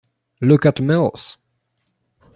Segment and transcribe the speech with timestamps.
[0.41, 1.37] Look at Mills!